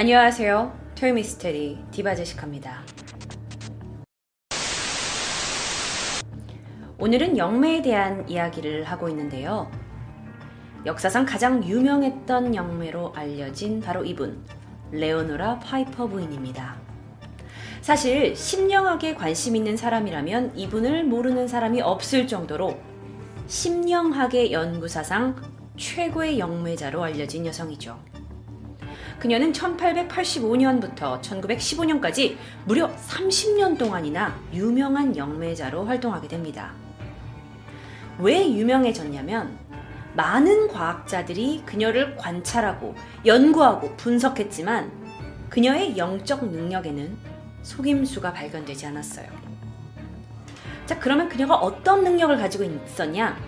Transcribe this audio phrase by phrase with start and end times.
[0.00, 0.94] 안녕하세요.
[0.94, 2.80] 토요미스테리 디바제시카입니다.
[6.96, 9.70] 오늘은 영매에 대한 이야기를 하고 있는데요.
[10.86, 14.42] 역사상 가장 유명했던 영매로 알려진 바로 이분,
[14.90, 16.80] 레오노라 파이퍼 부인입니다.
[17.82, 22.80] 사실 심령학에 관심 있는 사람이라면 이분을 모르는 사람이 없을 정도로
[23.48, 25.36] 심령학의 연구사상
[25.76, 28.19] 최고의 영매자로 알려진 여성이죠.
[29.20, 36.72] 그녀는 1885년부터 1915년까지 무려 30년 동안이나 유명한 영매자로 활동하게 됩니다.
[38.18, 39.58] 왜 유명해졌냐면
[40.14, 42.94] 많은 과학자들이 그녀를 관찰하고
[43.26, 44.90] 연구하고 분석했지만
[45.50, 47.16] 그녀의 영적 능력에는
[47.62, 49.26] 속임수가 발견되지 않았어요.
[50.86, 53.38] 자, 그러면 그녀가 어떤 능력을 가지고 있었냐?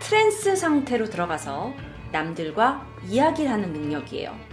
[0.00, 1.74] trance 상태로 들어가서
[2.10, 4.47] 남들과 이야기를 하는 능력이에요.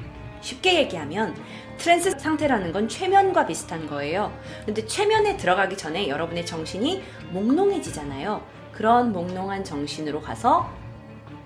[0.45, 1.35] 쉽게 얘기하면
[1.77, 4.31] trance 상태라는 건 최면과 비슷한 거예요.
[4.65, 8.45] 근데 최면에 들어가기 전에 여러분의 정신이 몽롱해지잖아요.
[8.71, 10.69] 그런 몽롱한 정신으로 가서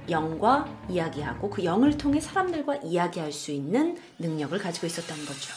[0.10, 5.54] 영과 이야기하고 그 영을 통해 사람들과 이야기할 수 있는 능력을 가지고 있었다는 거죠.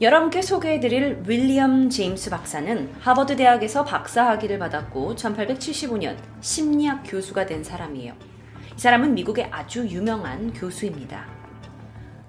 [0.00, 8.33] 여러분께 소개해드릴 윌리엄 제임스 박사는 하버드 대학에서 박사학위를 받았고 1875년 심리학 교수가 된 사람이에요.
[8.76, 11.26] 이 사람은 미국의 아주 유명한 교수입니다.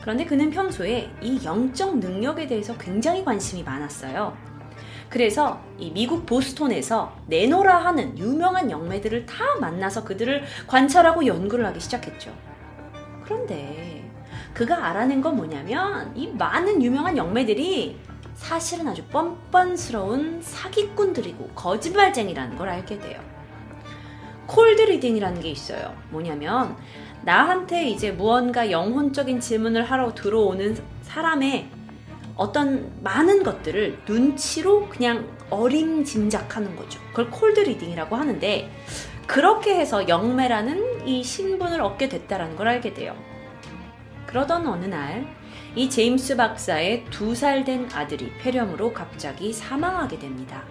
[0.01, 4.37] 그런데 그는 평소에 이 영적 능력에 대해서 굉장히 관심이 많았어요.
[5.09, 12.31] 그래서 이 미국 보스톤에서 내노라 하는 유명한 영매들을 다 만나서 그들을 관찰하고 연구를 하기 시작했죠.
[13.23, 14.07] 그런데
[14.53, 17.99] 그가 알아낸 건 뭐냐면 이 많은 유명한 영매들이
[18.35, 23.34] 사실은 아주 뻔뻔스러운 사기꾼들이고 거짓말쟁이라는 걸 알게 돼요.
[24.47, 25.95] cold reading이라는 게 있어요.
[26.09, 26.75] 뭐냐면
[27.23, 31.69] 나한테 이제 무언가 영혼적인 질문을 하러 들어오는 사람의
[32.35, 36.99] 어떤 많은 것들을 눈치로 그냥 어림짐작하는 거죠.
[37.09, 38.71] 그걸 cold reading이라고 하는데
[39.25, 43.15] 그렇게 해서 영매라는 이 신분을 얻게 됐다라는 걸 알게 돼요.
[44.27, 45.45] 그러던 어느 날
[45.77, 50.63] 이 제임스 박사의 두 살 된 아들이 폐렴으로 갑자기 사망하게 됩니다.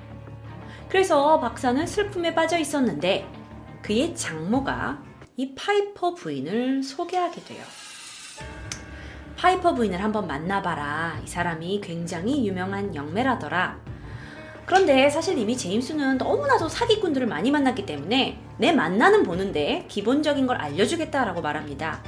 [0.88, 3.26] 그래서 박사는 슬픔에 빠져 있었는데
[3.84, 4.98] 그의 장모가
[5.36, 7.62] 이 파이퍼 부인을 소개하게 돼요.
[9.36, 11.20] 파이퍼 부인을 한번 만나봐라.
[11.22, 13.78] 이 사람이 굉장히 유명한 영매라더라.
[14.64, 21.42] 그런데 사실 이미 제임스는 너무나도 사기꾼들을 많이 만났기 때문에 내 만나는 보는데 기본적인 걸 알려주겠다라고
[21.42, 22.02] 말합니다.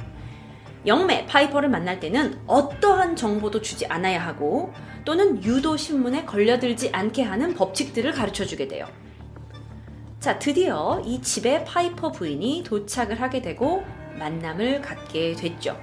[0.87, 4.73] 영매 파이퍼를 만날 때는 어떠한 정보도 주지 않아야 하고
[5.05, 8.87] 또는 유도 신문에 걸려들지 않게 하는 법칙들을 가르쳐 주게 돼요.
[10.19, 13.85] 자, 드디어 이 집에 파이퍼 부인이 도착을 하게 되고
[14.17, 15.79] 만남을 갖게 됐죠.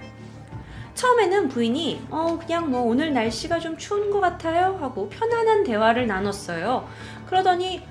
[0.94, 6.88] 처음에는 부인이 어 그냥 뭐 오늘 날씨가 좀 추운 것 같아요 하고 편안한 대화를 나눴어요.
[7.26, 7.82] 그러더니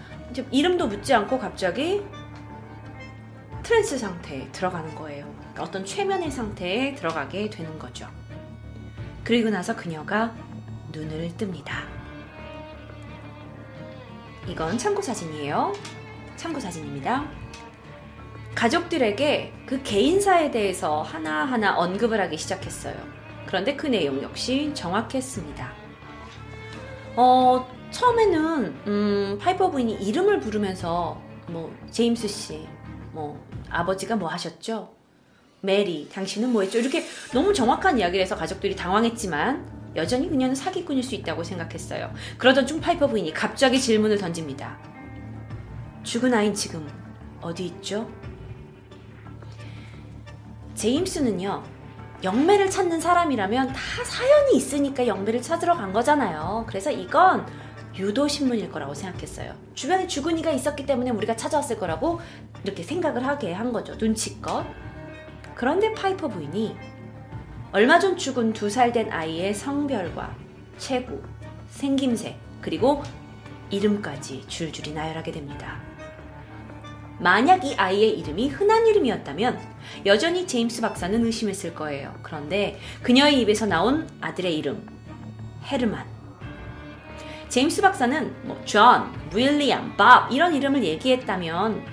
[0.52, 2.02] 이름도 묻지 않고 갑자기
[3.64, 5.26] 트랜스 상태에 들어가는 거예요.
[5.40, 8.08] 그러니까 어떤 최면의 상태에 들어가게 되는 거죠.
[9.24, 10.34] 그리고 나서 그녀가
[10.92, 11.72] 눈을 뜹니다.
[14.48, 15.72] 이건 참고 사진이에요.
[16.44, 17.26] 참고 사진입니다.
[18.54, 22.96] 가족들에게 그 개인사에 대해서 하나하나 언급을 하기 시작했어요.
[23.46, 25.72] 그런데 그 내용 역시 정확했습니다.
[27.16, 32.68] 어, 처음에는, 음, 파이퍼 부인이 이름을 부르면서, 뭐, 제임스 씨,
[33.14, 34.94] 뭐, 아버지가 뭐 하셨죠?
[35.62, 36.80] 메리, 당신은 뭐 했죠?
[36.80, 42.14] 이렇게 너무 정확한 이야기를 해서 가족들이 당황했지만, 여전히 그녀는 사기꾼일 수 있다고 생각했어요.
[42.38, 44.93] 그러던 중 파이퍼 부인이 갑자기 질문을 던집니다.
[46.04, 46.88] 죽은 아인 지금
[47.42, 48.10] 어디 있죠?
[50.76, 51.64] 제임스는요,
[52.24, 56.66] 영매를 찾는 사람이라면 다 사연이 있으니까 영매를 찾으러 간 거잖아요.
[56.68, 57.46] 그래서 이건
[57.96, 59.54] 유도신문일 거라고 생각했어요.
[59.76, 62.20] 주변에 죽은 이가 있었기 때문에 우리가 찾아왔을 거라고
[62.64, 63.96] 이렇게 생각을 하게 한 거죠.
[63.96, 64.66] 눈치껏.
[65.54, 66.76] 그런데 파이퍼 부인이
[67.72, 70.36] 얼마 전 죽은 두 살 된 아이의 성별과
[70.78, 71.22] 체구,
[71.70, 73.04] 생김새, 그리고
[73.70, 75.80] 이름까지 줄줄이 나열하게 됩니다.
[77.24, 79.58] 만약 이 아이의 이름이 흔한 이름이었다면
[80.06, 82.14] 여전히 제임스 박사는 의심했을 거예요.
[82.22, 84.86] 그런데 그녀의 입에서 나온 아들의 이름,
[85.64, 86.06] 헤르만.
[87.48, 91.86] 제임스 박사는 뭐 존, 윌리엄, 밥 이런 이름을 얘기했다면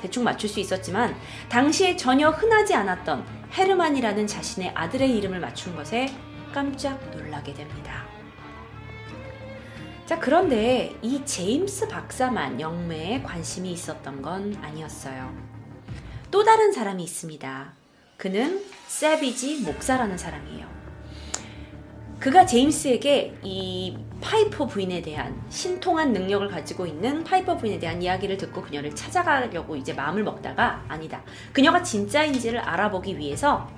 [0.00, 1.14] 대충 맞출 수 있었지만
[1.50, 6.08] 당시에 전혀 흔하지 않았던 헤르만이라는 자신의 아들의 이름을 맞춘 것에
[6.54, 8.07] 깜짝 놀라게 됩니다.
[10.08, 15.30] 자, 그런데 이 제임스 박사만 영매에 관심이 있었던 건 아니었어요.
[16.30, 17.72] 또 다른 사람이 있습니다.
[18.16, 20.66] 그는 세비지 목사라는 사람이에요.
[22.20, 28.62] 그가 제임스에게 이 파이퍼 부인에 대한 신통한 능력을 가지고 있는 파이퍼 부인에 대한 이야기를 듣고
[28.62, 31.22] 그녀를 찾아가려고 이제 마음을 먹다가 아니다.
[31.52, 33.68] 그녀가 진짜인지를 알아보기 위해서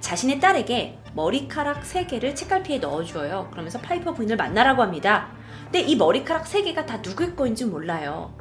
[0.00, 3.46] 자신의 딸에게 머리카락 3개를 책갈피에 넣어주어요.
[3.52, 5.37] 그러면서 파이퍼 부인을 만나라고 합니다.
[5.70, 8.34] 근데 이 머리카락 3개가 다 누구의 거인지 몰라요.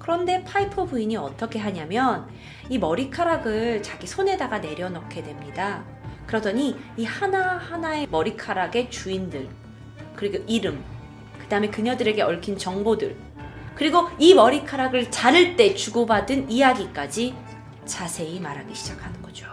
[0.00, 2.28] 그런데 파이퍼 부인이 어떻게 하냐면
[2.68, 5.84] 이 머리카락을 자기 손에다가 내려놓게 됩니다.
[6.26, 9.48] 그러더니 이 하나하나의 머리카락의 주인들,
[10.16, 10.82] 그리고 이름,
[11.38, 13.16] 그 다음에 그녀들에게 얽힌 정보들,
[13.76, 17.32] 그리고 이 머리카락을 자를 때 주고받은 이야기까지
[17.84, 19.46] 자세히 말하기 시작하는 거죠.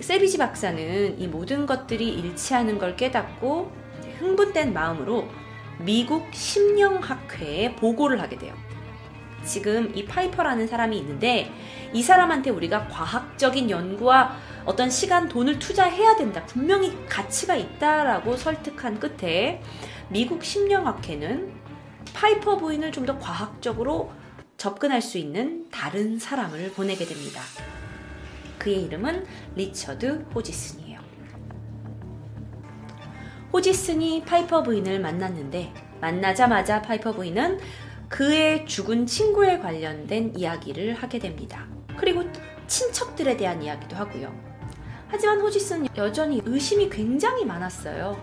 [0.00, 3.70] 세비지 박사는 이 모든 것들이 일치하는 걸 깨닫고
[4.18, 5.28] 흥분된 마음으로
[5.78, 8.54] 미국 심령학회에 보고를 하게 돼요.
[9.44, 11.52] 지금 이 파이퍼라는 사람이 있는데
[11.92, 16.44] 이 사람한테 우리가 과학적인 연구와 어떤 시간, 돈을 투자해야 된다.
[16.46, 19.62] 분명히 가치가 있다라고 설득한 끝에
[20.08, 21.52] 미국 심령학회는
[22.12, 24.10] 파이퍼 부인을 좀 더 과학적으로
[24.56, 27.40] 접근할 수 있는 다른 사람을 보내게 됩니다.
[28.58, 29.24] 그의 이름은
[29.54, 30.85] 리처드 호지슨이에요.
[33.56, 35.72] 호지슨이 파이퍼 부인을 만났는데
[36.02, 37.58] 만나자마자 파이퍼 부인은
[38.06, 41.64] 그의 죽은 친구에 관련된 이야기를 하게 됩니다.
[41.96, 42.24] 그리고
[42.66, 44.30] 친척들에 대한 이야기도 하고요.
[45.08, 48.20] 하지만 호지슨은 여전히 의심이 굉장히 많았어요.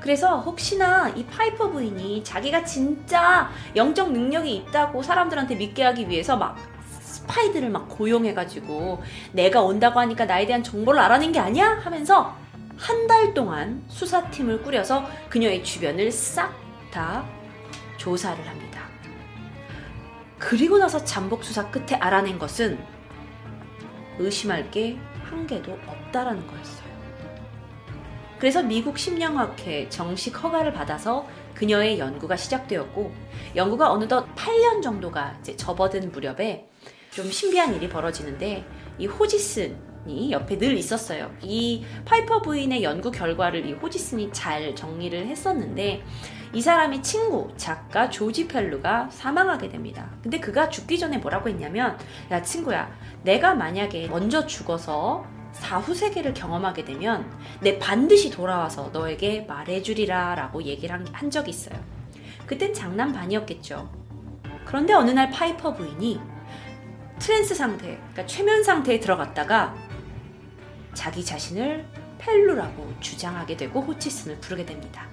[0.00, 6.58] 그래서 혹시나 이 파이퍼 부인이 자기가 진짜 영적 능력이 있다고 사람들한테 믿게 하기 위해서 막
[7.00, 9.00] 스파이들을 막 고용해가지고
[9.32, 11.80] 내가 온다고 하니까 나에 대한 정보를 알아낸 게 아니야?
[11.82, 12.36] 하면서
[12.78, 16.54] 한 달 동안 수사팀을 꾸려서 그녀의 주변을 싹
[16.90, 17.26] 다
[17.96, 18.82] 조사를 합니다.
[20.38, 22.78] 그리고 나서 잠복 수사 끝에 알아낸 것은
[24.18, 24.98] 의심할 게
[25.28, 26.88] 한 개도 없다라는 거였어요.
[28.38, 33.12] 그래서 미국 심령학회 정식 허가를 받아서 그녀의 연구가 시작되었고
[33.56, 36.68] 연구가 어느덧 8년 정도가 이제 접어든 무렵에
[37.10, 38.64] 좀 신비한 일이 벌어지는데
[38.98, 41.30] 이 호지슨이 옆에 늘 있었어요.
[41.42, 46.02] 이 파이퍼 부인의 연구 결과를 이 호지슨이 잘 정리를 했었는데
[46.54, 50.10] 이 사람의 친구, 작가 조지 펠루가 사망하게 됩니다.
[50.22, 51.98] 근데 그가 죽기 전에 뭐라고 했냐면,
[52.30, 52.90] 야, 친구야,
[53.22, 57.30] 내가 만약에 먼저 죽어서 사후 세계를 경험하게 되면
[57.60, 61.78] 내 반드시 돌아와서 너에게 말해주리라 라고 얘기를 한, 한 적이 있어요.
[62.46, 63.90] 그땐 장난 반이었겠죠.
[64.64, 66.20] 그런데 어느 날 파이퍼 부인이
[67.18, 69.74] 트랜스 상태, 그러니까 최면 상태에 들어갔다가
[70.94, 71.86] 자기 자신을
[72.18, 75.06] 펠루라고 주장하게 되고 호지슨을 부르게 됩니다.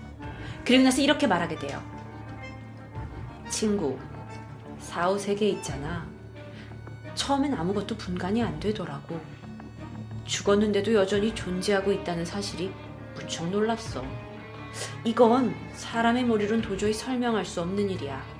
[0.66, 1.82] 그리고 나서 이렇게 말하게 돼요.
[3.50, 3.98] 친구,
[4.80, 6.08] 사후 세계에 있잖아.
[7.14, 9.20] 처음엔 아무것도 분간이 안 되더라고.
[10.26, 12.72] 죽었는데도 여전히 존재하고 있다는 사실이
[13.14, 14.04] 무척 놀랐어.
[15.04, 18.35] 이건 사람의 머리로는 도저히 설명할 수 없는 일이야.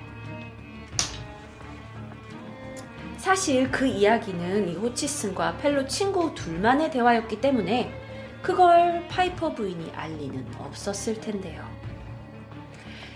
[3.26, 7.92] 사실 그 이야기는 이 호지슨과 펠루 친구 둘만의 대화였기 때문에
[8.40, 11.68] 그걸 파이퍼 부인이 알 리는 없었을 텐데요.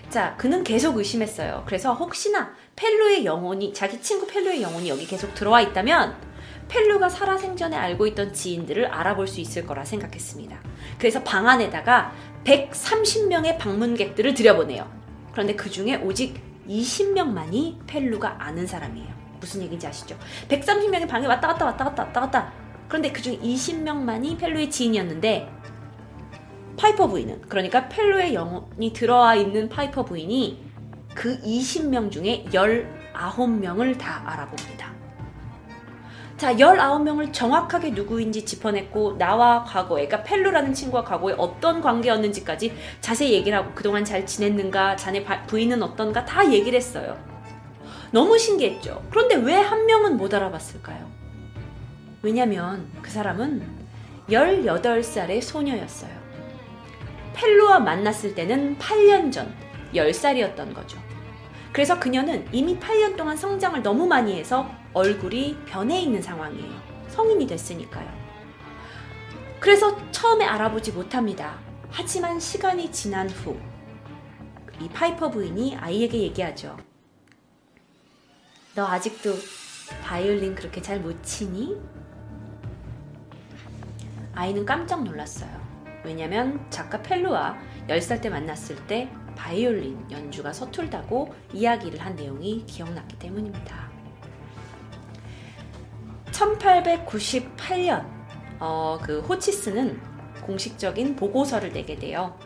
[0.09, 1.63] 자, 그는 계속 의심했어요.
[1.65, 6.17] 그래서 혹시나 펠루의 영혼이, 자기 친구 펠루의 영혼이 여기 계속 들어와 있다면
[6.67, 10.61] 펠루가 살아생전에 알고 있던 지인들을 알아볼 수 있을 거라 생각했습니다.
[10.99, 12.13] 그래서 방 안에다가
[12.43, 14.91] 130명의 방문객들을 들여보내요.
[15.31, 16.35] 그런데 그 중에 오직
[16.69, 19.20] 20명만이 펠루가 아는 사람이에요.
[19.41, 20.17] 무슨 얘기인지 아시죠?
[20.49, 22.53] 130명이 방에 왔다 갔다 왔다 갔다 왔다 갔다.
[22.89, 25.51] 그런데 그중 20명만이 펠루의 지인이었는데
[26.77, 30.71] 파이퍼 부인은 그러니까 펠루의 영혼이 들어와 있는 파이퍼 부인이
[31.15, 34.91] 그 20명 중에 19명을 다 알아봅니다.
[36.41, 43.59] 자, 19명을 정확하게 누구인지 짚어냈고 나와 과거에 그러니까 펠로라는 친구와 과거에 어떤 관계였는지까지 자세히 얘기를
[43.59, 47.30] 하고 그동안 잘 지냈는가, 자네 부인은 어떤가 다 얘기를 했어요.
[48.13, 49.03] 너무 신기했죠.
[49.11, 51.11] 그런데 왜 한 명은 못 알아봤을까요?
[52.23, 53.63] 왜냐면 그 사람은
[54.29, 56.11] 18살의 소녀였어요.
[57.35, 59.55] 펠로와 만났을 때는 8년 전
[59.95, 60.99] 10살이었던 거죠.
[61.73, 66.71] 그래서 그녀는 이미 8년 동안 성장을 너무 많이 해서 얼굴이 변해 있는 상황이에요.
[67.09, 68.09] 성인이 됐으니까요.
[69.61, 71.59] 그래서 처음에 알아보지 못합니다.
[71.91, 73.57] 하지만 시간이 지난 후,
[74.81, 76.77] 이 파이퍼 부인이 아이에게 얘기하죠.
[78.75, 79.35] 너 아직도
[80.03, 81.77] 바이올린 그렇게 잘 못 치니?
[84.35, 85.51] 아이는 깜짝 놀랐어요.
[86.05, 87.59] 왜냐면 작가 펠루와
[87.89, 93.91] 10살 때 만났을 때 바이올린 연주가 서툴다고 이야기를 한 내용이 기억났기 때문입니다.
[96.31, 98.07] 1898년
[98.61, 100.01] 어, 그 호치스는
[100.43, 102.39] 공식적인 보고서를 내게 돼요.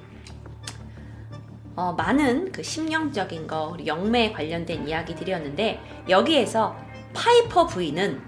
[1.76, 6.76] 어, 많은 그 심령적인 거, 그리고 영매에 관련된 이야기들이었는데 여기에서
[7.12, 8.22] 파이퍼 부인은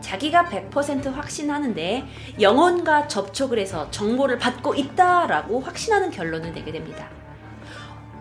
[0.00, 2.06] 자기가 100% 확신하는데
[2.40, 7.08] 영혼과 접촉을 해서 정보를 받고 있다라고 확신하는 결론을 내게 됩니다.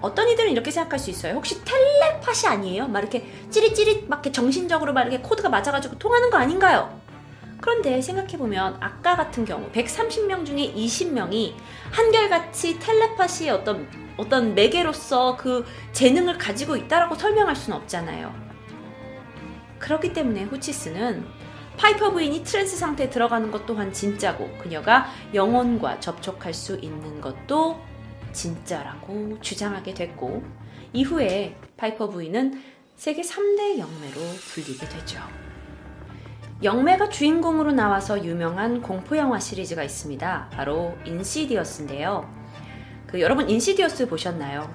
[0.01, 1.35] 어떤 이들은 이렇게 생각할 수 있어요.
[1.35, 2.87] 혹시 텔레파시 아니에요?
[2.87, 6.99] 막 이렇게 찌릿찌릿 막 이렇게 정신적으로 막 이렇게 코드가 맞아가지고 통하는 거 아닌가요?
[7.61, 11.53] 그런데 생각해보면 아까 같은 경우 130명 중에 20명이
[11.91, 18.33] 한결같이 텔레파시의 어떤 어떤 매개로서 그 재능을 가지고 있다라고 설명할 수는 없잖아요.
[19.79, 21.25] 그렇기 때문에 호지슨은
[21.77, 27.79] 파이퍼 부인이 트랜스 상태에 들어가는 것 또한 진짜고 그녀가 영혼과 접촉할 수 있는 것도
[28.31, 30.43] 진짜라고 주장하게 됐고
[30.93, 32.61] 이후에 파이퍼 부인은
[32.95, 34.21] 세계 3대 영매로
[34.53, 35.19] 불리게 되죠.
[36.61, 40.49] 영매가 주인공으로 나와서 유명한 공포 영화 시리즈가 있습니다.
[40.53, 42.42] 바로 인시디어스인데요.
[43.13, 44.73] 그 여러분 인시디어스 보셨나요?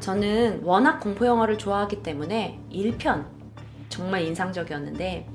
[0.00, 3.24] 저는 워낙 공포 영화를 좋아하기 때문에 1편
[3.88, 5.26] 정말 인상적이었는데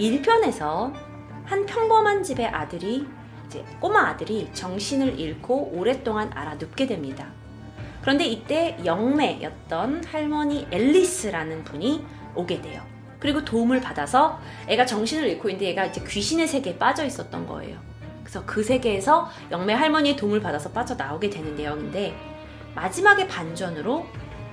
[0.00, 0.92] 1편에서
[1.44, 3.06] 한 평범한 집의 아들이
[3.46, 7.28] 이제 꼬마 아들이 정신을 잃고 오랫동안 알아눕게 됩니다.
[8.00, 12.82] 그런데 이때 영매였던 할머니 앨리스라는 분이 오게 돼요.
[13.20, 17.89] 그리고 도움을 받아서 애가 정신을 잃고 있는데 얘가 이제 귀신의 세계에 빠져 있었던 거예요.
[18.30, 22.16] 그래서 그 세계에서 영매 할머니의 도움을 받아서 빠져나오게 되는 내용인데
[22.76, 24.06] 마지막에 반전으로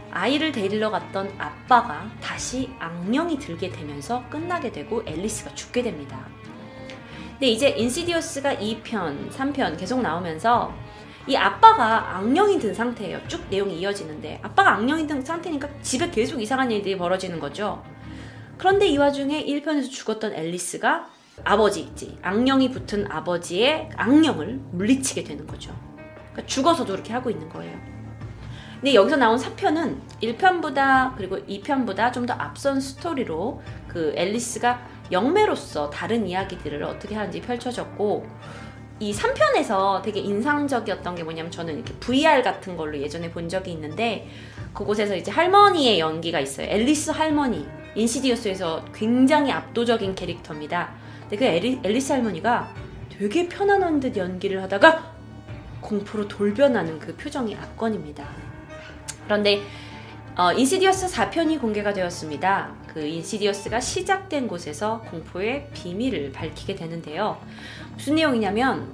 [0.10, 6.28] 아이를 데리러 갔던 아빠가 다시 악령이 들게 되면서 끝나게 되고 앨리스가 죽게 됩니다.
[7.34, 10.74] 근데 이제 인시디어스가 2편, 3편 계속 나오면서
[11.28, 13.28] 이 아빠가 악령이 든 상태예요.
[13.28, 17.84] 쭉 내용이 이어지는데 아빠가 악령이 든 상태니까 집에 계속 이상한 일들이 벌어지는 거죠.
[18.58, 25.74] 그런데 이 와중에 1편에서 죽었던 앨리스가 아버지 있지 악령이 붙은 아버지의 악령을 물리치게 되는 거죠.
[26.32, 27.78] 그러니까 죽어서도 그렇게 하고 있는 거예요.
[28.76, 36.28] 근데 여기서 나온 4편은 1편보다 그리고 2편보다 좀 더 앞선 스토리로 그 앨리스가 영매로서 다른
[36.28, 38.28] 이야기들을 어떻게 하는지 펼쳐졌고
[39.00, 44.28] 이 3편에서 되게 인상적이었던 게 뭐냐면 저는 이렇게 VR 같은 걸로 예전에 본 적이 있는데
[44.74, 46.68] 그곳에서 이제 할머니의 연기가 있어요.
[46.68, 47.66] 앨리스 할머니.
[47.96, 50.94] 인시디어스에서 굉장히 압도적인 캐릭터입니다.
[51.30, 52.74] 근데 그 앨리, 앨리스 할머니가
[53.10, 55.14] 되게 편안한 듯 연기를 하다가
[55.82, 58.26] 공포로 돌변하는 그 표정이 압권입니다.
[59.26, 59.62] 그런데
[60.38, 62.76] 어, 인시디어스 4편이 공개가 되었습니다.
[62.94, 67.42] 그 인시디어스가 시작된 곳에서 공포의 비밀을 밝히게 되는데요.
[67.94, 68.94] 무슨 내용이냐면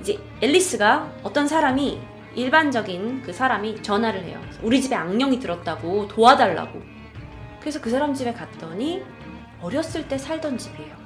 [0.00, 2.00] 이제 앨리스가 어떤 사람이
[2.34, 4.40] 일반적인 그 사람이 전화를 해요.
[4.62, 6.80] 우리 집에 악령이 들었다고 도와달라고.
[7.60, 9.02] 그래서 그 사람 집에 갔더니
[9.60, 11.01] 어렸을 때 살던 집이에요.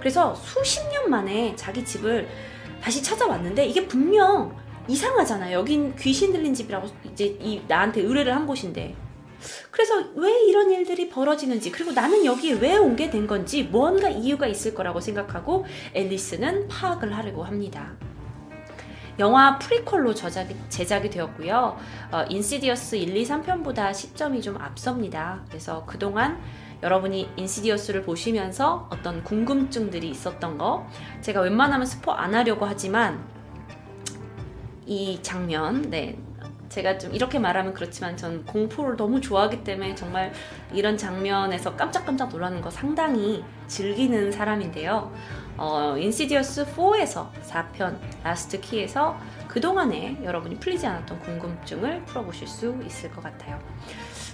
[0.00, 2.28] 그래서 수십 년 만에 자기 집을
[2.82, 4.56] 다시 찾아왔는데 이게 분명
[4.88, 5.58] 이상하잖아요.
[5.58, 8.96] 여긴 귀신 들린 집이라고 이제 이 나한테 의뢰를 한 곳인데.
[9.70, 14.74] 그래서 왜 이런 일들이 벌어지는지 그리고 나는 여기에 왜 오게 된 건지 뭔가 이유가 있을
[14.74, 15.64] 거라고 생각하고
[15.94, 17.92] 앨리스는 파악을 하려고 합니다.
[19.18, 21.76] 영화 프리퀄로 저작이, 제작이 되었고요.
[22.10, 25.44] 어, 인시디어스 1, 2, 3편보다 시점이 좀 앞섭니다.
[25.48, 26.40] 그래서 그동안
[26.82, 30.86] 여러분이 인시디어스를 보시면서 어떤 궁금증들이 있었던 거
[31.20, 33.22] 제가 웬만하면 스포 안 하려고 하지만
[34.86, 36.18] 이 장면 네
[36.70, 40.32] 제가 좀 이렇게 말하면 그렇지만 전 공포를 너무 좋아하기 때문에 정말
[40.72, 45.12] 이런 장면에서 깜짝깜짝 놀라는 거 상당히 즐기는 사람인데요.
[45.56, 49.18] 어, 인시디어스 4에서 4편 Last Key에서
[49.48, 53.58] 그동안에 여러분이 풀리지 않았던 궁금증을 풀어보실 수 있을 것 같아요.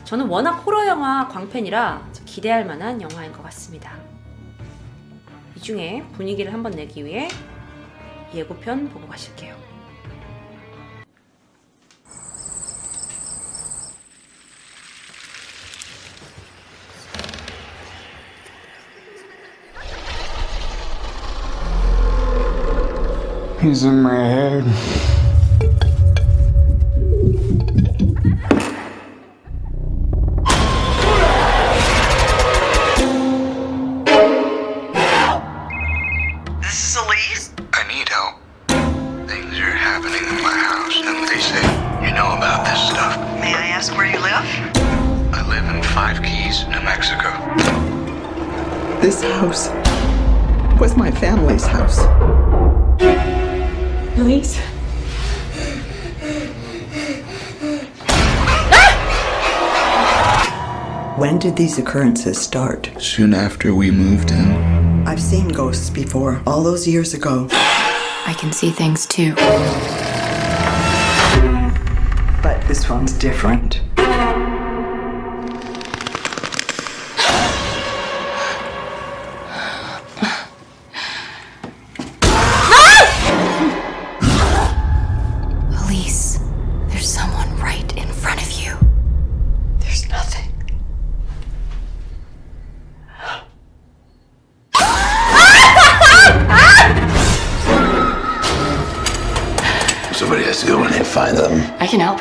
[0.04, 3.96] 저는 워낙 호러 영화 광팬이라 기대할 만한 영화인 것 같습니다.
[5.56, 7.28] 이 중에 분위기를 한번 내기 위해
[8.34, 9.56] 예고편 보고 가실게요.
[23.62, 25.15] He's in my head.
[61.56, 62.90] Did these occurrences start?
[62.98, 67.48] Soon after we moved in, I've seen ghosts before, all those years ago.
[67.50, 69.34] I can see things too.
[72.42, 73.80] But this one's different.
[100.46, 101.76] Somebody has to go in and find them.
[101.80, 102.18] I can help.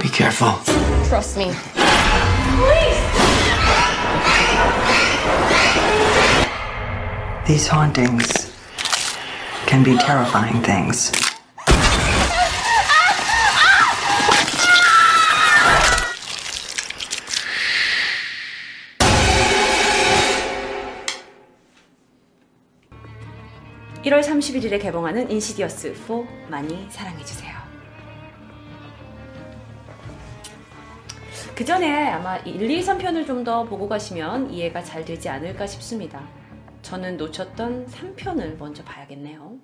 [0.00, 0.52] Be careful.
[1.06, 1.52] Trust me.
[2.56, 2.96] Please.
[7.46, 8.50] These hauntings
[9.66, 11.25] can be terrifying things.
[24.06, 27.52] 일월 31일에 개봉하는 인시디어스 4 많이 사랑해주세요.
[31.56, 36.24] 그 전에 아마 1, 2, 3편을 좀 더 보고 가시면 이해가 잘 되지 않을까 싶습니다.
[36.82, 39.58] 저는 놓쳤던 3편을 먼저 봐야겠네요.